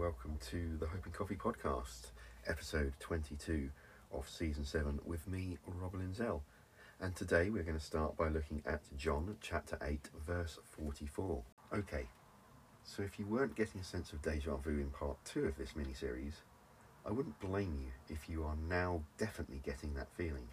[0.00, 2.12] welcome to the Hope and Coffee podcast,
[2.46, 3.68] episode 22
[4.14, 6.40] of season 7 with me, Rob Linzell.
[7.02, 11.42] And today we're going to start by looking at John chapter 8, verse 44.
[11.74, 12.06] Okay,
[12.82, 15.76] so if you weren't getting a sense of deja vu in part 2 of this
[15.76, 16.44] mini series,
[17.04, 20.48] I wouldn't blame you if you are now definitely getting that feeling.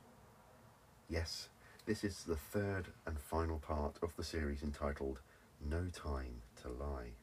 [1.07, 1.47] Yes,
[1.85, 5.21] this is the third and final part of the series entitled
[5.65, 7.13] No Time to Lie.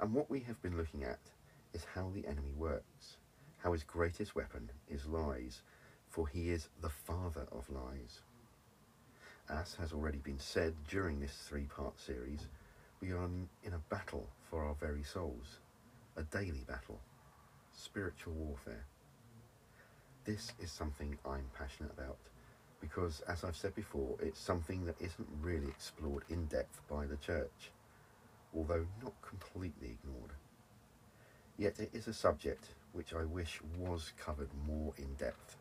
[0.00, 1.18] And what we have been looking at
[1.72, 3.16] is how the enemy works,
[3.58, 5.62] how his greatest weapon is lies,
[6.08, 8.20] for he is the father of lies.
[9.48, 12.48] As has already been said during this three part series,
[13.00, 15.60] we are in a battle for our very souls,
[16.16, 17.00] a daily battle,
[17.72, 18.84] spiritual warfare.
[20.24, 22.18] This is something I'm passionate about
[22.80, 27.16] because, as I've said before, it's something that isn't really explored in depth by the
[27.16, 27.70] church
[28.56, 30.32] although not completely ignored.
[31.58, 35.56] Yet it is a subject which I wish was covered more in depth,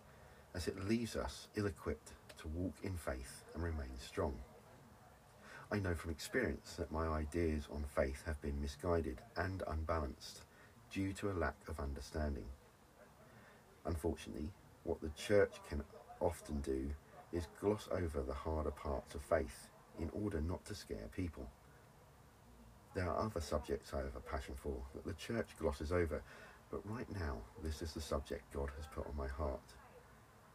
[0.54, 4.34] as it leaves us ill equipped to walk in faith and remain strong.
[5.72, 10.42] I know from experience that my ideas on faith have been misguided and unbalanced
[10.92, 12.46] due to a lack of understanding.
[13.86, 14.52] Unfortunately,
[14.84, 15.84] what the church can
[16.22, 16.90] often do
[17.34, 21.50] is gloss over the harder parts of faith in order not to scare people.
[22.96, 26.24] There are other subjects I have a passion for that the church glosses over,
[26.72, 29.74] but right now this is the subject God has put on my heart.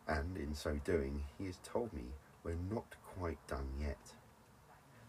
[0.08, 2.04] And in so doing, He has told me
[2.42, 3.98] we're not quite done yet.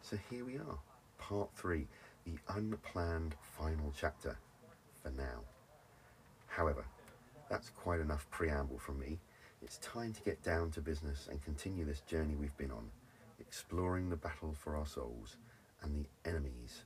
[0.02, 0.78] So here we are,
[1.18, 1.88] part three,
[2.26, 4.38] the unplanned final chapter
[5.02, 5.46] for now.
[6.48, 6.84] However,
[7.50, 9.20] that's quite enough preamble from me.
[9.62, 12.90] It's time to get down to business and continue this journey we've been on,
[13.40, 15.38] exploring the battle for our souls
[15.82, 16.84] and the enemies.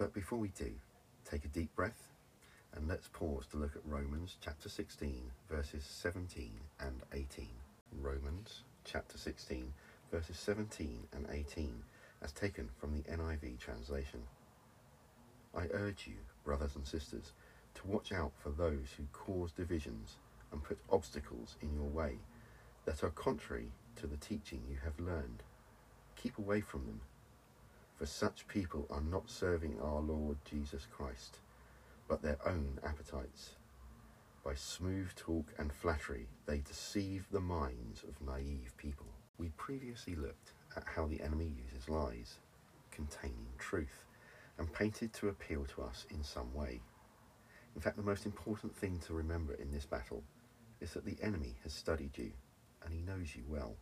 [0.00, 0.72] But before we do,
[1.30, 2.08] take a deep breath
[2.74, 7.46] and let's pause to look at Romans chapter 16, verses 17 and 18.
[8.00, 9.70] Romans chapter 16,
[10.10, 11.82] verses 17 and 18,
[12.22, 14.22] as taken from the NIV translation.
[15.54, 17.32] I urge you, brothers and sisters,
[17.74, 20.16] to watch out for those who cause divisions
[20.50, 22.16] and put obstacles in your way
[22.86, 25.42] that are contrary to the teaching you have learned.
[26.16, 27.00] Keep away from them
[28.00, 31.36] for such people are not serving our Lord Jesus Christ,
[32.08, 33.56] but their own appetites.
[34.42, 39.04] By smooth talk and flattery, they deceive the minds of naive people.
[39.36, 42.38] We previously looked at how the enemy uses lies,
[42.90, 44.06] containing truth,
[44.56, 46.80] and painted to appeal to us in some way.
[47.74, 50.22] In fact, the most important thing to remember in this battle
[50.80, 52.32] is that the enemy has studied you,
[52.82, 53.76] and he knows you well.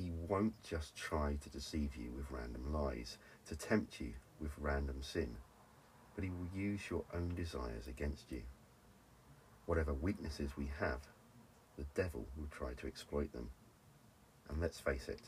[0.00, 3.18] He won't just try to deceive you with random lies,
[3.48, 5.36] to tempt you with random sin,
[6.14, 8.40] but he will use your own desires against you.
[9.66, 11.00] Whatever weaknesses we have,
[11.76, 13.50] the devil will try to exploit them.
[14.48, 15.20] And let's face it,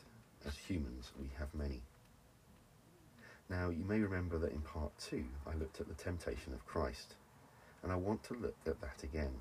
[0.43, 1.83] as humans, we have many.
[3.49, 7.13] Now, you may remember that in part two, I looked at the temptation of Christ,
[7.83, 9.35] and I want to look at that again.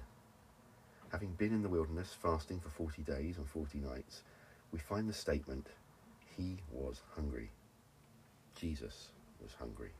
[1.10, 4.22] Having been in the wilderness fasting for 40 days and 40 nights,
[4.72, 5.68] we find the statement,
[6.36, 7.50] He was hungry.
[8.54, 9.10] Jesus
[9.40, 9.90] was hungry.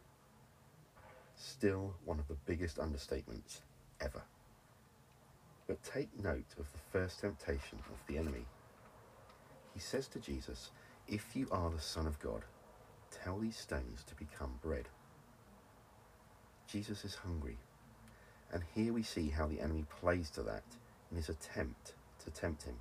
[1.37, 3.61] Still one of the biggest understatements
[4.01, 4.23] ever.
[5.67, 8.47] But take note of the first temptation of the enemy.
[9.75, 10.71] He says to Jesus,
[11.09, 12.43] If you are the Son of God,
[13.11, 14.89] tell these stones to become bread.
[16.67, 17.59] Jesus is hungry.
[18.53, 20.65] And here we see how the enemy plays to that
[21.11, 21.95] in his attempt
[22.25, 22.77] to tempt him.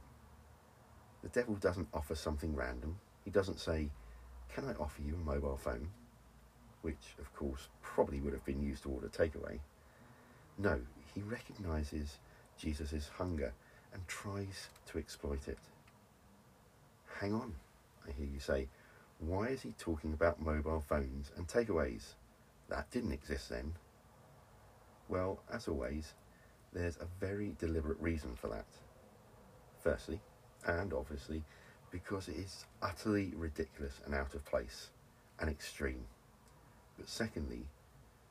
[1.23, 2.99] The devil doesn't offer something random.
[3.23, 3.89] He doesn't say,
[4.53, 5.89] Can I offer you a mobile phone?
[6.81, 9.59] Which, of course, probably would have been used to order takeaway.
[10.57, 10.79] No,
[11.13, 12.17] he recognizes
[12.57, 13.53] Jesus' hunger
[13.93, 15.59] and tries to exploit it.
[17.19, 17.53] Hang on,
[18.07, 18.67] I hear you say.
[19.19, 22.15] Why is he talking about mobile phones and takeaways?
[22.69, 23.73] That didn't exist then.
[25.07, 26.13] Well, as always,
[26.73, 28.65] there's a very deliberate reason for that.
[29.83, 30.19] Firstly,
[30.67, 31.43] and obviously
[31.91, 34.89] because it is utterly ridiculous and out of place
[35.39, 36.05] and extreme.
[36.97, 37.67] But secondly,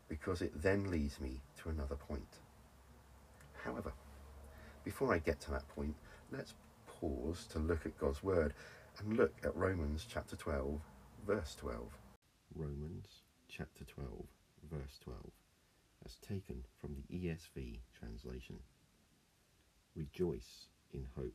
[0.09, 2.38] because it then leads me to another point.
[3.65, 3.93] However,
[4.85, 5.94] before I get to that point,
[6.32, 6.55] let's
[6.87, 8.55] pause to look at God's Word
[8.99, 10.81] and look at Romans chapter 12,
[11.26, 11.83] verse 12.
[12.55, 13.06] Romans
[13.49, 14.09] chapter 12,
[14.73, 15.17] verse 12,
[16.05, 18.56] as taken from the ESV translation.
[19.94, 21.35] Rejoice in hope.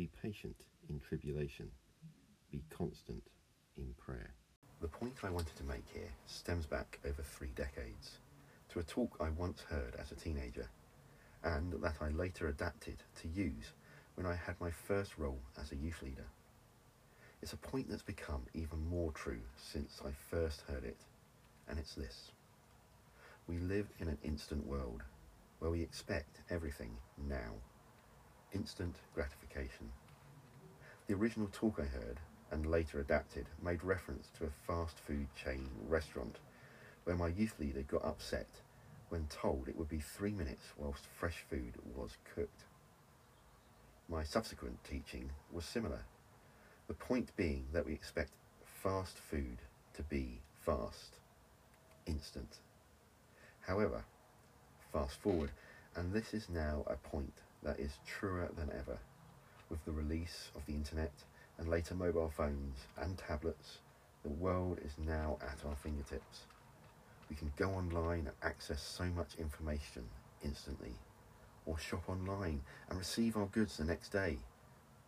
[0.00, 0.56] Be patient
[0.88, 1.68] in tribulation.
[2.50, 3.22] Be constant
[3.76, 4.32] in prayer.
[4.80, 8.12] The point I wanted to make here stems back over three decades
[8.70, 10.70] to a talk I once heard as a teenager
[11.44, 13.72] and that I later adapted to use
[14.14, 16.28] when I had my first role as a youth leader.
[17.42, 21.00] It's a point that's become even more true since I first heard it,
[21.68, 22.30] and it's this.
[23.46, 25.02] We live in an instant world
[25.58, 26.96] where we expect everything
[27.28, 27.52] now.
[28.52, 29.92] Instant gratification.
[31.06, 32.18] The original talk I heard,
[32.50, 36.38] and later adapted, made reference to a fast food chain restaurant
[37.04, 38.48] where my youth leader got upset
[39.08, 42.64] when told it would be three minutes whilst fresh food was cooked.
[44.08, 46.00] My subsequent teaching was similar,
[46.88, 48.32] the point being that we expect
[48.82, 49.58] fast food
[49.94, 51.18] to be fast,
[52.06, 52.58] instant.
[53.60, 54.04] However,
[54.92, 55.50] fast forward,
[55.94, 58.98] and this is now a point that is truer than ever.
[59.68, 61.12] With the release of the internet
[61.58, 63.78] and later mobile phones and tablets,
[64.22, 66.46] the world is now at our fingertips.
[67.28, 70.02] We can go online and access so much information
[70.44, 70.94] instantly,
[71.66, 74.38] or shop online and receive our goods the next day,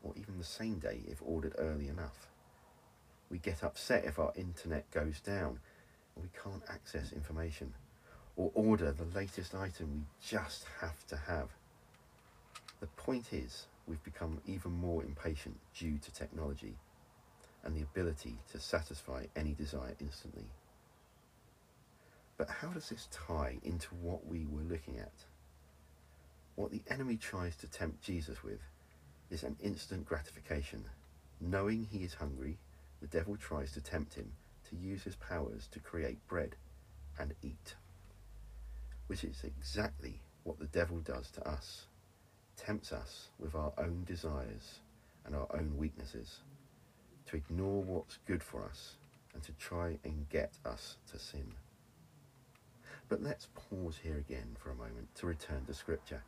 [0.02, 2.28] or even the same day if ordered early enough.
[3.30, 5.58] We get upset if our internet goes down
[6.14, 7.74] and we can't access information,
[8.36, 11.48] or order the latest item we just have to have.
[12.82, 16.74] The point is, we've become even more impatient due to technology
[17.62, 20.46] and the ability to satisfy any desire instantly.
[22.36, 25.12] But how does this tie into what we were looking at?
[26.56, 28.58] What the enemy tries to tempt Jesus with
[29.30, 30.84] is an instant gratification.
[31.40, 32.58] Knowing he is hungry,
[33.00, 34.32] the devil tries to tempt him
[34.70, 36.56] to use his powers to create bread
[37.16, 37.76] and eat,
[39.06, 41.86] which is exactly what the devil does to us.
[42.56, 44.80] Tempts us with our own desires
[45.24, 46.40] and our own weaknesses,
[47.26, 48.96] to ignore what's good for us
[49.34, 51.52] and to try and get us to sin.
[53.08, 56.22] But let's pause here again for a moment to return to Scripture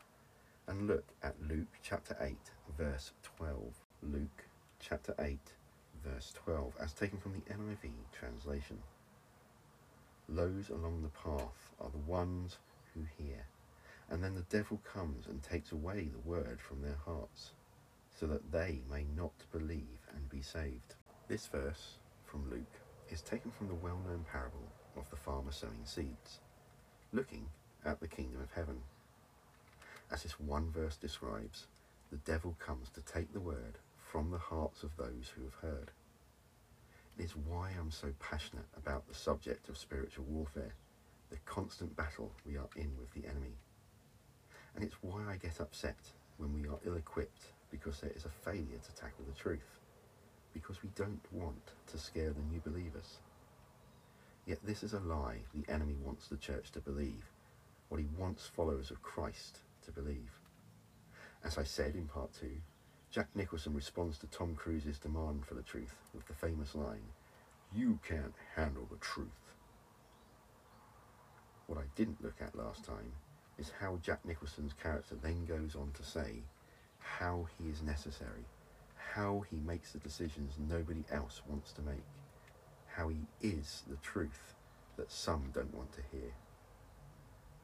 [0.66, 2.36] and look at Luke chapter 8,
[2.76, 3.58] verse 12.
[4.02, 4.44] Luke
[4.80, 5.38] chapter 8,
[6.04, 8.78] verse 12, as taken from the NIV translation.
[10.28, 12.58] Those along the path are the ones
[12.94, 13.46] who hear,
[14.10, 17.52] and then the devil comes and takes away the word from their hearts,
[18.18, 20.94] so that they may not believe and be saved.
[21.28, 22.80] This verse from Luke
[23.10, 26.40] is taken from the well known parable of the farmer sowing seeds
[27.14, 27.46] looking
[27.84, 28.80] at the kingdom of heaven.
[30.10, 31.66] As this one verse describes,
[32.10, 33.78] the devil comes to take the word
[34.10, 35.90] from the hearts of those who have heard.
[37.16, 40.74] It is why I'm so passionate about the subject of spiritual warfare,
[41.30, 43.54] the constant battle we are in with the enemy.
[44.74, 45.96] And it's why I get upset
[46.38, 49.80] when we are ill equipped because there is a failure to tackle the truth,
[50.52, 53.18] because we don't want to scare the new believers.
[54.46, 57.24] Yet this is a lie the enemy wants the church to believe,
[57.88, 60.30] what he wants followers of Christ to believe.
[61.44, 62.56] As I said in part two,
[63.10, 67.12] Jack Nicholson responds to Tom Cruise's demand for the truth with the famous line,
[67.72, 69.28] You can't handle the truth.
[71.66, 73.12] What I didn't look at last time
[73.58, 76.42] is how Jack Nicholson's character then goes on to say
[76.98, 78.44] how he is necessary,
[79.12, 82.02] how he makes the decisions nobody else wants to make
[82.96, 84.54] how he is the truth
[84.96, 86.30] that some don't want to hear.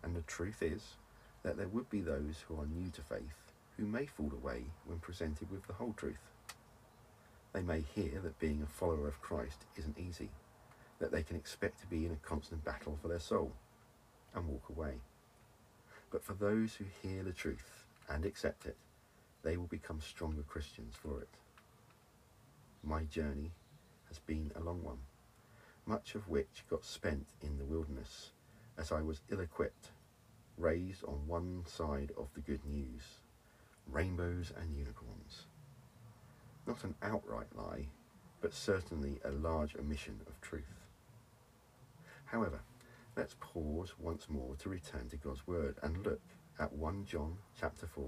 [0.02, 0.94] And the truth is
[1.42, 4.98] that there would be those who are new to faith who may fall away when
[4.98, 6.32] presented with the whole truth.
[7.52, 10.30] They may hear that being a follower of Christ isn't easy,
[10.98, 13.52] that they can expect to be in a constant battle for their soul,
[14.34, 14.94] and walk away.
[16.10, 18.76] But for those who hear the truth and accept it,
[19.42, 21.28] they will become stronger Christians for it.
[22.82, 23.52] My journey
[24.08, 24.98] has been a long one
[25.90, 28.30] much of which got spent in the wilderness,
[28.78, 29.88] as I was ill equipped,
[30.56, 33.02] raised on one side of the good news
[33.90, 35.46] rainbows and unicorns.
[36.64, 37.88] Not an outright lie,
[38.40, 40.86] but certainly a large omission of truth.
[42.26, 42.60] However,
[43.16, 46.20] let's pause once more to return to God's word and look
[46.58, 48.04] at 1 John chapter 4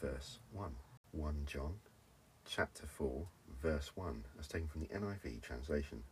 [0.00, 0.70] verse 1.
[1.12, 1.74] 1 John
[2.44, 3.26] chapter 4
[3.62, 6.02] verse 1 as taken from the NIV translation.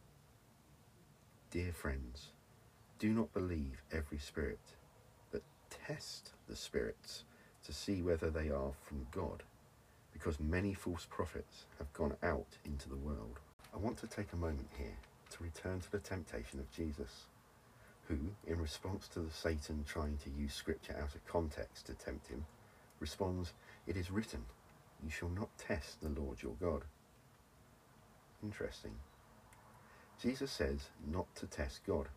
[1.51, 2.33] Dear friends,
[2.99, 4.59] do not believe every spirit,
[5.31, 7.25] but test the spirits
[7.65, 9.43] to see whether they are from God,
[10.13, 13.39] because many false prophets have gone out into the world.
[13.75, 14.97] I want to take a moment here
[15.31, 17.27] to return to the temptation of Jesus,
[18.09, 22.29] who, in response to the Satan trying to use scripture out of context to tempt
[22.29, 22.45] him,
[23.01, 23.53] responds,
[23.87, 24.45] It is written,
[25.05, 26.85] You shall not test the Lord your God.
[28.43, 28.95] Interesting.
[30.23, 32.09] Jesus says not to test God.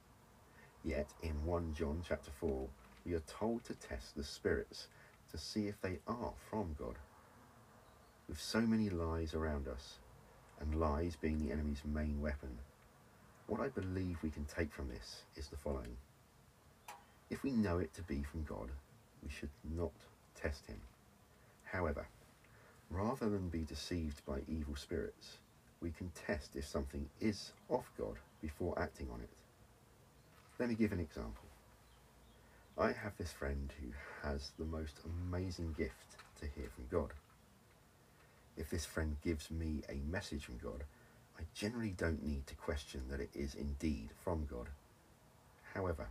[0.84, 2.68] Yet in 1 John chapter 4,
[3.06, 4.88] we are told to test the spirits
[5.32, 6.96] to see if they are from God.
[8.28, 9.98] With so many lies around us,
[10.60, 12.60] and lies being the enemy's main weapon,
[13.50, 15.98] what I believe we can take from this is the following.
[17.32, 18.70] If we know it to be from God,
[19.24, 19.92] we should not
[20.40, 20.80] test him.
[21.64, 22.08] However,
[22.92, 25.38] rather than be deceived by evil spirits,
[25.82, 29.30] we can test if something is of God before acting on it.
[30.60, 31.46] Let me give an example.
[32.78, 37.14] I have this friend who has the most amazing gift to hear from God.
[38.58, 40.84] If this friend gives me a message from God,
[41.40, 44.68] I generally don't need to question that it is indeed from God.
[45.74, 46.10] However,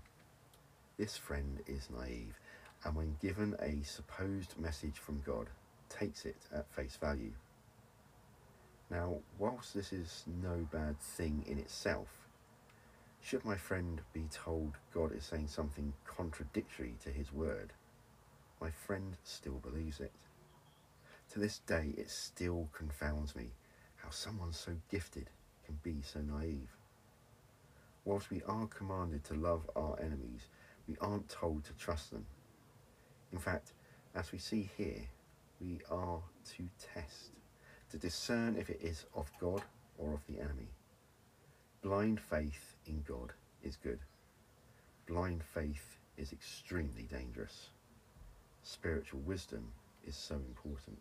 [0.96, 2.40] this friend is naive
[2.84, 5.48] and when given a supposed message from God,
[5.88, 7.32] takes it at face value.
[8.90, 12.08] Now, whilst this is no bad thing in itself,
[13.20, 17.72] should my friend be told God is saying something contradictory to his word,
[18.60, 20.12] my friend still believes it.
[21.32, 23.50] To this day, it still confounds me
[24.08, 25.28] how someone so gifted
[25.66, 26.70] can be so naive.
[28.06, 30.48] Whilst we are commanded to love our enemies,
[30.88, 32.24] we aren't told to trust them.
[33.32, 33.74] In fact,
[34.14, 35.02] as we see here,
[35.60, 36.20] we are
[36.56, 37.32] to test,
[37.90, 39.60] to discern if it is of God
[39.98, 40.70] or of the enemy.
[41.82, 43.98] Blind faith in God is good.
[45.06, 47.68] Blind faith is extremely dangerous.
[48.62, 49.66] Spiritual wisdom
[50.06, 50.98] is so important.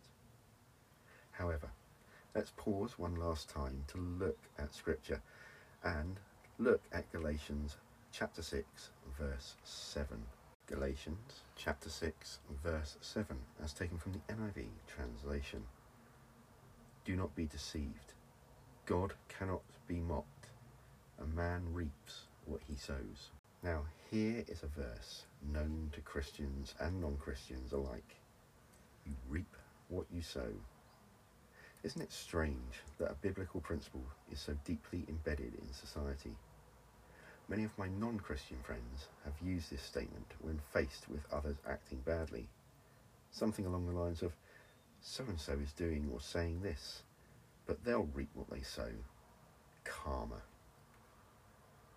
[1.30, 1.70] However,
[2.34, 5.20] let's pause one last time to look at Scripture
[5.82, 6.20] and
[6.58, 7.76] look at Galatians
[8.12, 10.18] chapter 6, verse 7.
[10.66, 15.62] Galatians chapter 6, verse 7, as taken from the NIV translation.
[17.04, 18.12] Do not be deceived.
[18.84, 20.48] God cannot be mocked.
[21.22, 23.30] A man reaps what he sows.
[23.62, 28.16] Now, here is a verse known to Christians and non Christians alike.
[29.06, 29.56] You reap
[29.88, 30.52] what you sow.
[31.88, 36.36] Isn't it strange that a biblical principle is so deeply embedded in society?
[37.48, 42.00] Many of my non Christian friends have used this statement when faced with others acting
[42.04, 42.46] badly.
[43.30, 44.32] Something along the lines of,
[45.00, 47.04] so and so is doing or saying this,
[47.64, 48.90] but they'll reap what they sow.
[49.84, 50.42] Karma.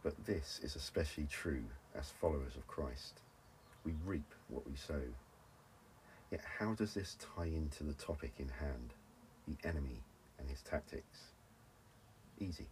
[0.03, 3.19] But this is especially true as followers of Christ.
[3.83, 5.01] We reap what we sow.
[6.31, 8.93] Yet, how does this tie into the topic in hand,
[9.47, 10.01] the enemy
[10.39, 11.33] and his tactics?
[12.39, 12.67] Easy.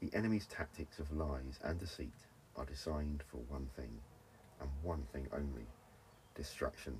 [0.00, 2.12] The enemy's tactics of lies and deceit
[2.56, 4.00] are designed for one thing,
[4.60, 5.66] and one thing only
[6.34, 6.98] destruction.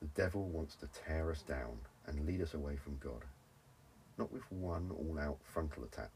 [0.00, 3.24] The devil wants to tear us down and lead us away from God,
[4.18, 6.10] not with one all out frontal attack,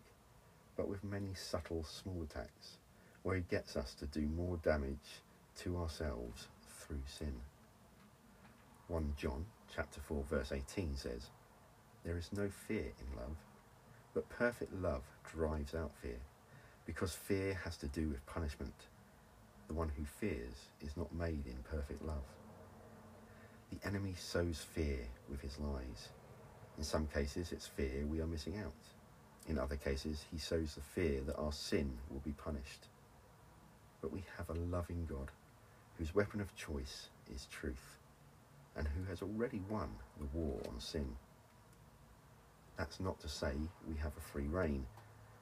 [0.76, 2.78] but with many subtle small attacks,
[3.22, 5.22] where he gets us to do more damage
[5.58, 6.48] to ourselves
[6.80, 7.34] through sin.
[8.88, 9.44] 1 John
[9.75, 11.30] chapter 4 verse 18 says,
[12.06, 13.36] There is no fear in love,
[14.14, 15.02] but perfect love
[15.34, 16.20] drives out fear,
[16.86, 18.86] because fear has to do with punishment.
[19.66, 22.22] The one who fears is not made in perfect love.
[23.72, 26.10] The enemy sows fear with his lies.
[26.78, 28.72] In some cases, it's fear we are missing out.
[29.48, 32.86] In other cases, he sows the fear that our sin will be punished.
[34.00, 35.32] But we have a loving God
[35.98, 37.98] whose weapon of choice is truth
[38.76, 39.88] and who has already won
[40.20, 41.16] the war on sin.
[42.76, 43.52] That's not to say
[43.88, 44.87] we have a free rein.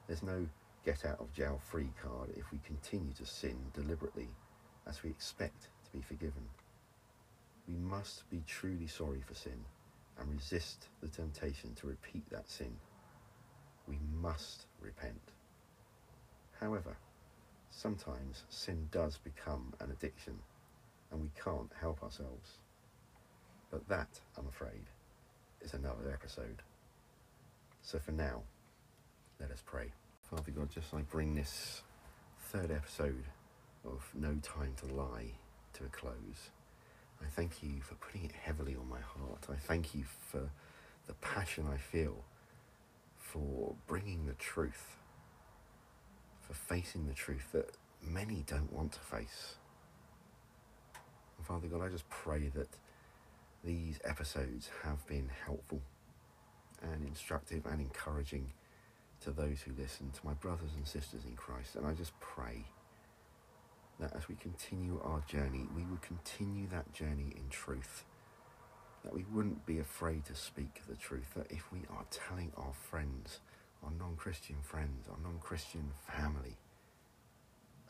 [0.07, 0.47] There's no
[0.85, 4.29] get out of jail free card if we continue to sin deliberately
[4.87, 6.45] as we expect to be forgiven.
[7.67, 9.65] We must be truly sorry for sin
[10.19, 12.77] and resist the temptation to repeat that sin.
[13.89, 15.33] We must repent.
[16.61, 16.97] However,
[17.71, 20.39] sometimes sin does become an addiction
[21.11, 22.59] and we can't help ourselves.
[23.71, 24.85] But that, I'm afraid,
[25.63, 26.63] is another episode.
[27.87, 28.41] So for now,
[29.39, 29.93] let us pray.
[30.31, 31.83] Father God, just I bring this
[32.51, 33.25] third episode
[33.85, 35.33] of No Time to Lie
[35.75, 36.51] to a close.
[37.21, 39.49] I thank you for putting it heavily on my heart.
[39.51, 40.49] I thank you for
[41.07, 42.25] the passion I feel
[43.19, 44.97] for bringing the truth,
[46.41, 47.69] for facing the truth that
[48.03, 49.57] many don't want to face.
[51.37, 52.71] And Father God, I just pray that
[53.63, 55.83] these episodes have been helpful
[56.93, 58.53] and instructive and encouraging
[59.21, 61.77] to those who listen, to my brothers and sisters in Christ.
[61.77, 62.65] And I just pray
[64.01, 68.05] that as we continue our journey, we would continue that journey in truth.
[69.05, 71.35] That we wouldn't be afraid to speak the truth.
[71.37, 73.41] That if we are telling our friends,
[73.83, 76.57] our non Christian friends, our non Christian family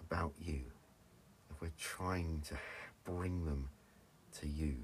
[0.01, 0.61] about you,
[1.51, 2.59] if we're trying to
[3.05, 3.71] bring them
[4.41, 4.75] to you,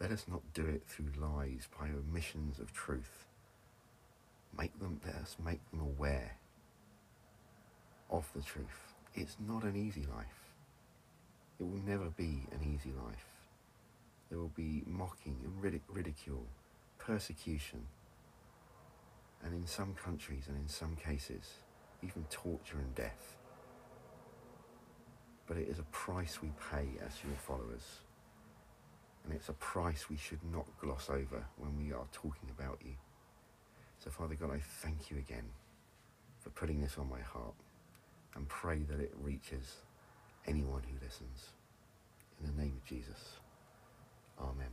[0.00, 3.26] let us not do it through lies by omissions of truth.
[4.56, 6.36] Make them, let us make them aware
[8.10, 8.94] of the truth.
[9.14, 10.54] It's not an easy life.
[11.58, 13.26] It will never be an easy life.
[14.28, 16.46] There will be mocking and ridic- ridicule,
[16.98, 17.86] persecution,
[19.42, 21.54] and in some countries and in some cases,
[22.02, 23.36] even torture and death.
[25.46, 28.00] But it is a price we pay as your followers.
[29.24, 32.94] And it's a price we should not gloss over when we are talking about you.
[34.02, 35.44] So, Father God, I thank you again
[36.40, 37.54] for putting this on my heart
[38.34, 39.76] and pray that it reaches
[40.46, 41.50] anyone who listens.
[42.40, 43.36] In the name of Jesus.
[44.40, 44.70] Amen.